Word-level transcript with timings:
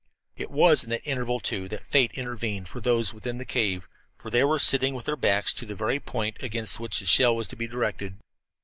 It 0.35 0.49
was 0.49 0.83
in 0.83 0.89
that 0.89 1.05
interval, 1.05 1.39
too, 1.39 1.67
that 1.67 1.85
Fate 1.85 2.09
intervened 2.15 2.67
for 2.67 2.81
those 2.81 3.13
within 3.13 3.37
the 3.37 3.45
cave, 3.45 3.87
for 4.15 4.31
they 4.31 4.43
were 4.43 4.57
sitting 4.57 4.95
with 4.95 5.05
their 5.05 5.15
backs 5.15 5.53
to 5.53 5.65
the 5.67 5.75
very 5.75 5.99
point 5.99 6.37
against 6.41 6.79
which 6.79 6.99
the 6.99 7.05
shell 7.05 7.35
was 7.35 7.47
to 7.49 7.55
be 7.55 7.67
directed. 7.67 8.15